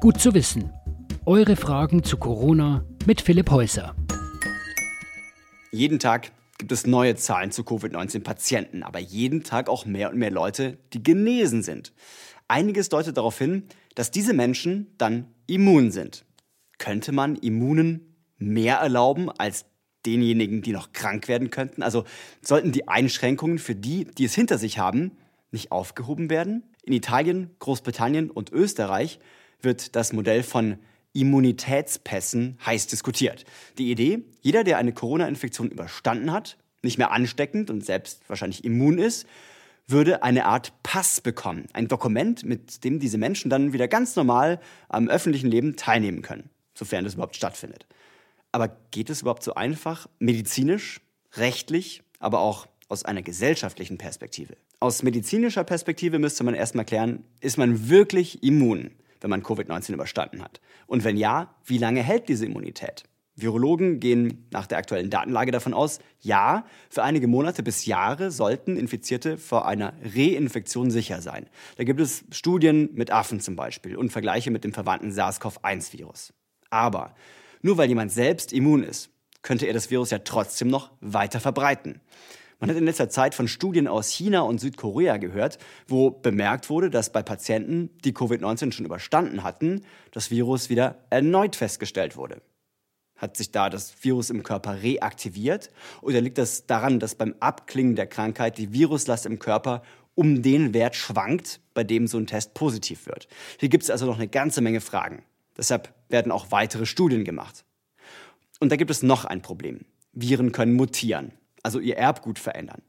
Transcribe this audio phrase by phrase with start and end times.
[0.00, 0.72] Gut zu wissen.
[1.26, 3.94] Eure Fragen zu Corona mit Philipp Häuser.
[5.72, 10.30] Jeden Tag gibt es neue Zahlen zu Covid-19-Patienten, aber jeden Tag auch mehr und mehr
[10.30, 11.92] Leute, die genesen sind.
[12.48, 16.24] Einiges deutet darauf hin, dass diese Menschen dann immun sind.
[16.78, 19.66] Könnte man Immunen mehr erlauben als
[20.06, 21.82] denjenigen, die noch krank werden könnten?
[21.82, 22.04] Also
[22.40, 25.18] sollten die Einschränkungen für die, die es hinter sich haben,
[25.50, 26.74] nicht aufgehoben werden?
[26.84, 29.20] In Italien, Großbritannien und Österreich
[29.64, 30.78] wird das Modell von
[31.12, 33.44] Immunitätspässen heiß diskutiert.
[33.78, 38.98] Die Idee, jeder, der eine Corona-Infektion überstanden hat, nicht mehr ansteckend und selbst wahrscheinlich immun
[38.98, 39.26] ist,
[39.86, 41.66] würde eine Art Pass bekommen.
[41.72, 46.48] Ein Dokument, mit dem diese Menschen dann wieder ganz normal am öffentlichen Leben teilnehmen können,
[46.74, 47.86] sofern das überhaupt stattfindet.
[48.52, 51.00] Aber geht es überhaupt so einfach, medizinisch,
[51.34, 54.56] rechtlich, aber auch aus einer gesellschaftlichen Perspektive?
[54.78, 60.42] Aus medizinischer Perspektive müsste man erstmal klären, ist man wirklich immun, wenn man Covid-19 überstanden
[60.42, 60.60] hat?
[60.86, 63.04] Und wenn ja, wie lange hält diese Immunität?
[63.36, 68.76] Virologen gehen nach der aktuellen Datenlage davon aus, ja, für einige Monate bis Jahre sollten
[68.76, 71.46] Infizierte vor einer Reinfektion sicher sein.
[71.76, 76.32] Da gibt es Studien mit Affen zum Beispiel und Vergleiche mit dem verwandten SARS-CoV-1-Virus.
[76.70, 77.14] Aber
[77.62, 79.10] nur weil jemand selbst immun ist,
[79.42, 82.00] könnte er das Virus ja trotzdem noch weiter verbreiten.
[82.60, 85.58] Man hat in letzter Zeit von Studien aus China und Südkorea gehört,
[85.88, 89.80] wo bemerkt wurde, dass bei Patienten, die Covid-19 schon überstanden hatten,
[90.10, 92.42] das Virus wieder erneut festgestellt wurde.
[93.16, 95.70] Hat sich da das Virus im Körper reaktiviert
[96.02, 99.82] oder liegt das daran, dass beim Abklingen der Krankheit die Viruslast im Körper
[100.14, 103.26] um den Wert schwankt, bei dem so ein Test positiv wird?
[103.58, 105.22] Hier gibt es also noch eine ganze Menge Fragen.
[105.56, 107.64] Deshalb werden auch weitere Studien gemacht.
[108.58, 109.86] Und da gibt es noch ein Problem.
[110.12, 112.82] Viren können mutieren, also ihr Erbgut verändern.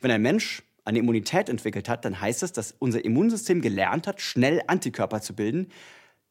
[0.00, 4.20] Wenn ein Mensch eine Immunität entwickelt hat, dann heißt es, dass unser Immunsystem gelernt hat,
[4.20, 5.68] schnell Antikörper zu bilden,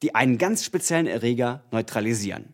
[0.02, 2.54] die einen ganz speziellen Erreger neutralisieren.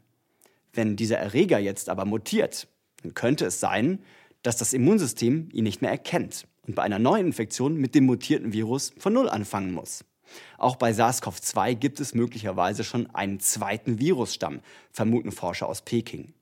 [0.73, 2.67] Wenn dieser Erreger jetzt aber mutiert,
[3.03, 3.99] dann könnte es sein,
[4.41, 8.53] dass das Immunsystem ihn nicht mehr erkennt und bei einer neuen Infektion mit dem mutierten
[8.53, 10.03] Virus von Null anfangen muss.
[10.57, 16.33] Auch bei SARS-CoV-2 gibt es möglicherweise schon einen zweiten Virusstamm, vermuten Forscher aus Peking.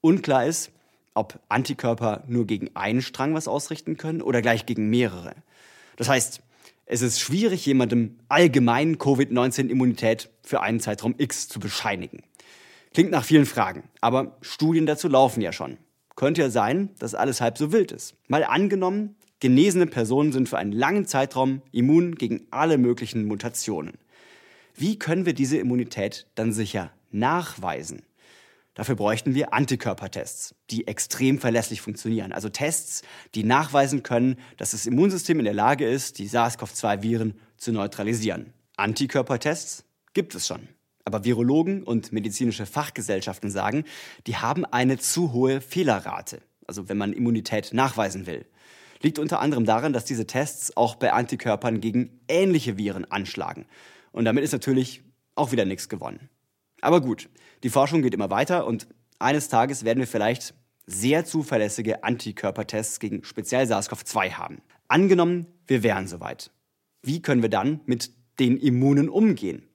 [0.00, 0.72] Unklar ist,
[1.14, 5.34] ob Antikörper nur gegen einen Strang was ausrichten können oder gleich gegen mehrere.
[5.96, 6.42] Das heißt,
[6.86, 12.22] es ist schwierig, jemandem allgemein Covid-19-Immunität für einen Zeitraum X zu bescheinigen.
[12.92, 15.78] Klingt nach vielen Fragen, aber Studien dazu laufen ja schon.
[16.16, 18.14] Könnte ja sein, dass alles halb so wild ist.
[18.26, 23.94] Mal angenommen, Genesene Personen sind für einen langen Zeitraum immun gegen alle möglichen Mutationen.
[24.76, 28.02] Wie können wir diese Immunität dann sicher nachweisen?
[28.74, 32.32] Dafür bräuchten wir Antikörpertests, die extrem verlässlich funktionieren.
[32.32, 33.02] Also Tests,
[33.34, 38.52] die nachweisen können, dass das Immunsystem in der Lage ist, die SARS-CoV-2-Viren zu neutralisieren.
[38.76, 40.68] Antikörpertests gibt es schon.
[41.04, 43.84] Aber Virologen und medizinische Fachgesellschaften sagen,
[44.26, 46.40] die haben eine zu hohe Fehlerrate.
[46.66, 48.46] Also wenn man Immunität nachweisen will
[49.02, 53.66] liegt unter anderem daran, dass diese Tests auch bei Antikörpern gegen ähnliche Viren anschlagen.
[54.12, 55.02] Und damit ist natürlich
[55.34, 56.28] auch wieder nichts gewonnen.
[56.80, 57.28] Aber gut,
[57.62, 60.54] die Forschung geht immer weiter und eines Tages werden wir vielleicht
[60.86, 64.62] sehr zuverlässige Antikörpertests gegen speziell SARS-CoV-2 haben.
[64.88, 66.50] Angenommen, wir wären soweit.
[67.02, 69.68] Wie können wir dann mit den Immunen umgehen?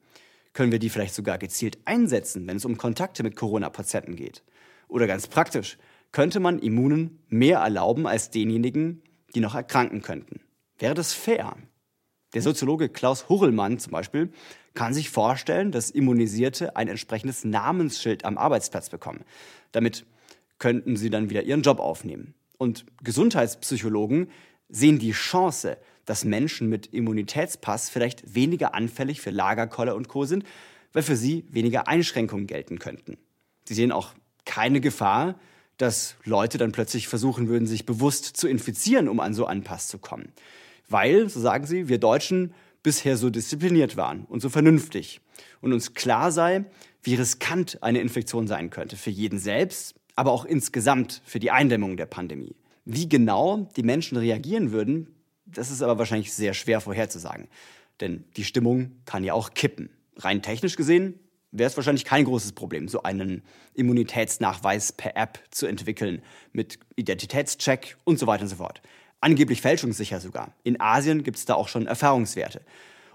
[0.53, 4.44] Können wir die vielleicht sogar gezielt einsetzen, wenn es um Kontakte mit Corona-Patienten geht?
[4.88, 5.77] Oder ganz praktisch,
[6.11, 9.03] könnte man Immunen mehr erlauben als denjenigen,
[9.35, 10.39] die noch erkranken könnten.
[10.77, 11.57] Wäre das fair?
[12.33, 14.31] Der Soziologe Klaus Hurrellmann zum Beispiel
[14.75, 19.24] kann sich vorstellen, dass Immunisierte ein entsprechendes Namensschild am Arbeitsplatz bekommen.
[19.72, 20.06] Damit
[20.59, 22.34] könnten sie dann wieder ihren Job aufnehmen.
[22.58, 24.30] Und Gesundheitspsychologen
[24.69, 30.25] sehen die Chance, dass Menschen mit Immunitätspass vielleicht weniger anfällig für Lagerkoller und Co.
[30.25, 30.46] sind,
[30.94, 33.18] weil für sie weniger Einschränkungen gelten könnten.
[33.66, 34.13] Sie sehen auch
[34.46, 35.36] keine Gefahr,
[35.78, 39.88] dass Leute dann plötzlich versuchen würden, sich bewusst zu infizieren, um an so einen Pass
[39.88, 40.31] zu kommen.
[40.88, 42.54] Weil, so sagen sie, wir Deutschen
[42.85, 45.19] bisher so diszipliniert waren und so vernünftig
[45.59, 46.65] und uns klar sei,
[47.01, 51.97] wie riskant eine Infektion sein könnte für jeden selbst, aber auch insgesamt für die Eindämmung
[51.97, 52.55] der Pandemie.
[52.85, 55.15] Wie genau die Menschen reagieren würden,
[55.47, 57.47] das ist aber wahrscheinlich sehr schwer vorherzusagen.
[58.01, 59.89] Denn die Stimmung kann ja auch kippen.
[60.17, 61.19] Rein technisch gesehen
[61.51, 63.41] wäre es wahrscheinlich kein großes Problem, so einen
[63.73, 66.21] Immunitätsnachweis per App zu entwickeln
[66.53, 68.83] mit Identitätscheck und so weiter und so fort.
[69.25, 70.54] Angeblich fälschungssicher sogar.
[70.62, 72.62] In Asien gibt es da auch schon Erfahrungswerte.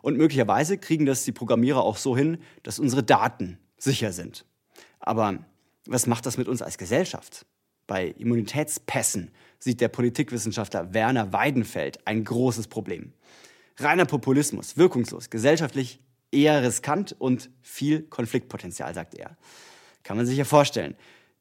[0.03, 4.45] Und möglicherweise kriegen das die Programmierer auch so hin, dass unsere Daten sicher sind.
[4.99, 5.39] Aber
[5.87, 7.47] was macht das mit uns als Gesellschaft?
[7.87, 9.31] Bei Immunitätspässen
[9.61, 13.13] sieht der Politikwissenschaftler Werner Weidenfeld ein großes Problem.
[13.77, 16.01] Reiner Populismus, wirkungslos, gesellschaftlich
[16.33, 19.37] eher riskant und viel Konfliktpotenzial, sagt er.
[20.03, 20.97] Kann man sich ja vorstellen.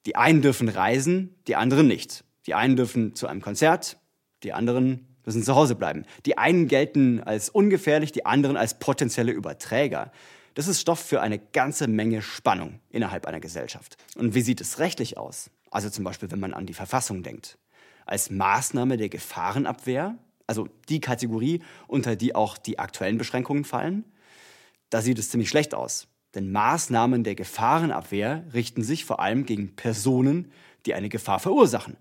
[0.06, 2.24] Die einen dürfen reisen, die anderen nicht.
[2.46, 3.98] Die einen dürfen zu einem Konzert,
[4.44, 6.06] die anderen müssen zu Hause bleiben.
[6.26, 10.12] Die einen gelten als ungefährlich, die anderen als potenzielle Überträger.
[10.56, 13.98] Das ist Stoff für eine ganze Menge Spannung innerhalb einer Gesellschaft.
[14.16, 15.52] Und wie sieht es rechtlich aus?
[15.72, 17.58] Also zum Beispiel, wenn man an die Verfassung denkt.
[18.06, 24.04] Als Maßnahme der Gefahrenabwehr, also die Kategorie, unter die auch die aktuellen Beschränkungen fallen,
[24.90, 26.08] da sieht es ziemlich schlecht aus.
[26.36, 30.52] Denn Maßnahmen der Gefahrenabwehr richten sich vor allem gegen Personen,
[30.86, 31.98] die eine Gefahr verursachen.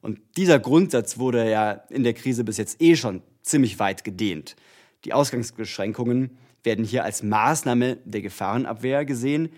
[0.00, 4.56] Und dieser Grundsatz wurde ja in der Krise bis jetzt eh schon ziemlich weit gedehnt.
[5.04, 9.50] Die Ausgangsbeschränkungen werden hier als Maßnahme der Gefahrenabwehr gesehen,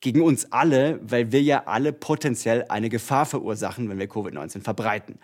[0.00, 5.18] gegen uns alle, weil wir ja alle potenziell eine Gefahr verursachen, wenn wir Covid-19 verbreiten.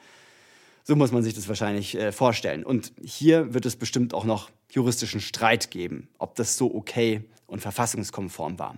[0.83, 2.65] So muss man sich das wahrscheinlich äh, vorstellen.
[2.65, 7.61] Und hier wird es bestimmt auch noch juristischen Streit geben, ob das so okay und
[7.61, 8.77] verfassungskonform war.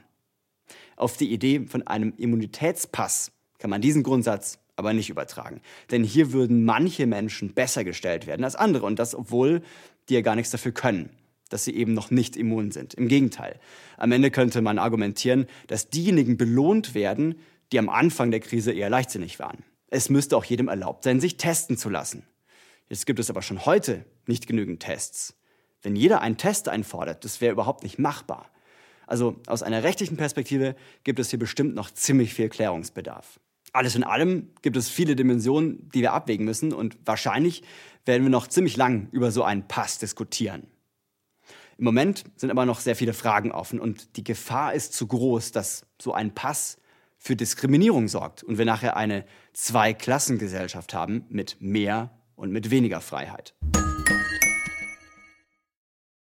[0.96, 5.61] Auf die Idee von einem Immunitätspass kann man diesen Grundsatz aber nicht übertragen.
[5.90, 9.62] Denn hier würden manche Menschen besser gestellt werden als andere und das, obwohl
[10.08, 11.11] die ja gar nichts dafür können,
[11.49, 12.94] dass sie eben noch nicht immun sind.
[12.94, 13.58] Im Gegenteil.
[13.96, 17.37] Am Ende könnte man argumentieren, dass diejenigen belohnt werden,
[17.73, 19.64] die am Anfang der Krise eher leichtsinnig waren.
[19.88, 22.25] Es müsste auch jedem erlaubt sein, sich testen zu lassen.
[22.88, 25.34] Jetzt gibt es aber schon heute nicht genügend Tests.
[25.82, 28.50] Wenn jeder einen Test einfordert, das wäre überhaupt nicht machbar.
[29.06, 30.75] Also aus einer rechtlichen Perspektive
[31.05, 33.38] gibt es hier bestimmt noch ziemlich viel Klärungsbedarf.
[33.76, 37.62] Alles in allem gibt es viele Dimensionen, die wir abwägen müssen und wahrscheinlich
[38.06, 40.67] werden wir noch ziemlich lang über so einen Pass diskutieren.
[41.76, 45.52] Im Moment sind aber noch sehr viele Fragen offen und die Gefahr ist zu groß,
[45.52, 46.78] dass so ein Pass
[47.19, 53.52] für Diskriminierung sorgt und wir nachher eine Zweiklassengesellschaft haben mit mehr und mit weniger Freiheit.